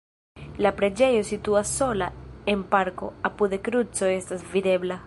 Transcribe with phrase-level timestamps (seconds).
[0.65, 2.09] La preĝejo situas sola
[2.55, 4.99] en parko, apude kruco estas videbla.